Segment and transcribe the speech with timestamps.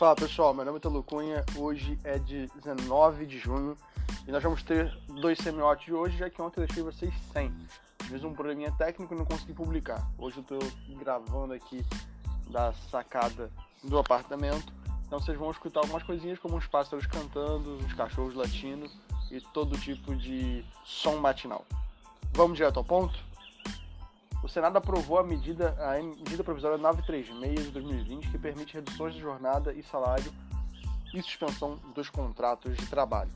[0.00, 3.76] Fala pessoal, meu nome é Telo Cunha, hoje é 19 de junho
[4.26, 4.90] e nós vamos ter
[5.20, 7.54] dois semiotes de hoje, já que ontem eu deixei vocês sem.
[8.04, 10.10] Fiz um probleminha técnico e não consegui publicar.
[10.16, 10.58] Hoje eu estou
[10.96, 11.84] gravando aqui
[12.48, 13.52] da sacada
[13.84, 14.72] do apartamento,
[15.06, 18.90] então vocês vão escutar algumas coisinhas como uns pássaros cantando, uns cachorros latindo
[19.30, 21.66] e todo tipo de som matinal.
[22.32, 23.18] Vamos direto ao ponto?
[24.50, 29.72] Senado aprovou a medida, a medida provisória 936 de 2020, que permite reduções de jornada
[29.72, 30.32] e salário
[31.14, 33.30] e suspensão dos contratos de trabalho.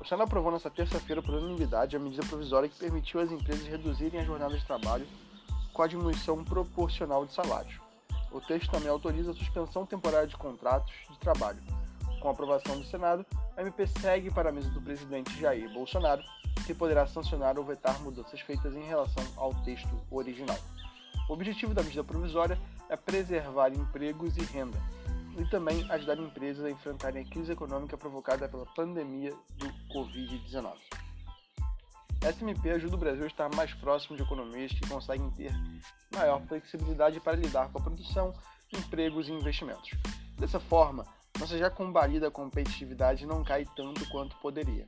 [0.00, 4.20] O Senado aprovou nesta terça-feira por unanimidade a medida provisória que permitiu às empresas reduzirem
[4.20, 5.06] as jornadas de trabalho
[5.72, 7.80] com a diminuição proporcional de salário.
[8.32, 11.62] O texto também autoriza a suspensão temporária de contratos de trabalho.
[12.22, 13.26] Com a aprovação do Senado,
[13.56, 16.22] a MP segue para a mesa do presidente Jair Bolsonaro
[16.64, 20.56] que poderá sancionar ou vetar mudanças feitas em relação ao texto original.
[21.28, 22.56] O objetivo da medida provisória
[22.88, 24.78] é preservar empregos e renda,
[25.36, 30.76] e também ajudar empresas a enfrentarem a crise econômica provocada pela pandemia do Covid-19.
[32.20, 35.52] Essa MP ajuda o Brasil a estar mais próximo de economias que conseguem ter
[36.14, 38.32] maior flexibilidade para lidar com a produção,
[38.72, 39.90] empregos e investimentos.
[40.38, 41.04] Dessa forma,
[41.38, 44.86] nossa já combalida competitividade não cai tanto quanto poderia.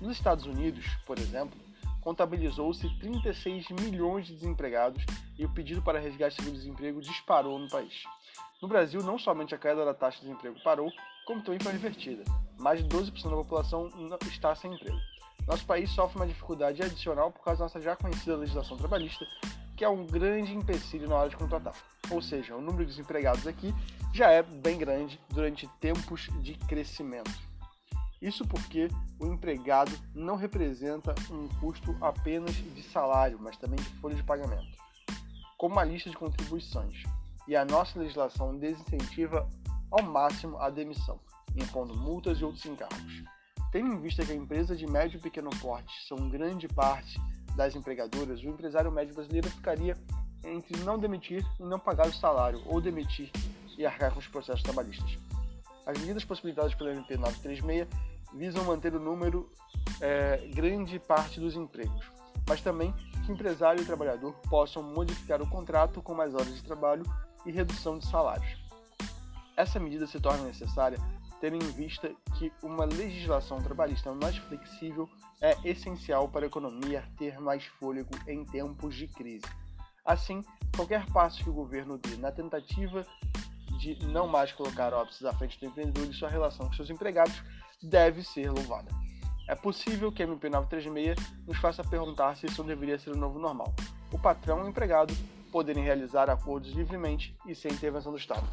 [0.00, 1.58] Nos Estados Unidos, por exemplo,
[2.00, 5.04] contabilizou-se 36 milhões de desempregados
[5.38, 8.02] e o pedido para resgate de desemprego disparou no país.
[8.60, 10.90] No Brasil, não somente a queda da taxa de desemprego parou,
[11.26, 12.24] como também foi revertida.
[12.58, 13.88] Mais de 12% da população
[14.26, 14.98] está sem emprego.
[15.46, 19.26] Nosso país sofre uma dificuldade adicional por causa da nossa já conhecida legislação trabalhista,
[19.82, 21.74] que é um grande empecilho na hora de contratar.
[22.08, 23.74] Ou seja, o número de desempregados aqui
[24.14, 27.32] já é bem grande durante tempos de crescimento.
[28.20, 28.86] Isso porque
[29.18, 34.70] o empregado não representa um custo apenas de salário, mas também de folha de pagamento,
[35.58, 37.02] como uma lista de contribuições.
[37.48, 39.50] E a nossa legislação desincentiva
[39.90, 41.18] ao máximo a demissão,
[41.56, 43.24] impondo multas e outros encargos.
[43.72, 47.18] Tendo em vista que a empresa de médio e pequeno porte são grande parte
[47.56, 49.96] das empregadoras, o empresário médio brasileiro ficaria
[50.44, 53.30] entre não demitir e não pagar o salário, ou demitir
[53.78, 55.18] e arcar com os processos trabalhistas.
[55.86, 57.88] As medidas possibilitadas pela MP 936
[58.34, 59.50] visam manter o número
[60.00, 62.06] é, grande parte dos empregos,
[62.48, 62.92] mas também
[63.24, 67.04] que empresário e trabalhador possam modificar o contrato com mais horas de trabalho
[67.46, 68.60] e redução de salários.
[69.56, 70.98] Essa medida se torna necessária
[71.42, 75.10] tendo em vista que uma legislação trabalhista mais flexível
[75.40, 79.44] é essencial para a economia ter mais fôlego em tempos de crise.
[80.04, 80.44] Assim,
[80.76, 83.04] qualquer passo que o governo dê na tentativa
[83.80, 87.42] de não mais colocar óbices à frente do empreendedor e sua relação com seus empregados
[87.82, 88.92] deve ser louvada.
[89.48, 93.16] É possível que a MP 936 nos faça perguntar se isso não deveria ser o
[93.16, 93.74] novo normal.
[94.12, 95.12] O patrão o empregado
[95.52, 98.48] poderem realizar acordos livremente e sem intervenção do Estado.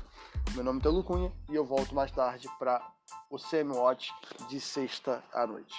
[0.54, 2.86] Meu nome é Telo Cunha e eu volto mais tarde para
[3.32, 4.14] o CM Watch
[4.50, 5.74] de sexta à noite.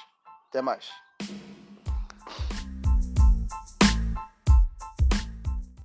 [0.49, 0.91] Até mais!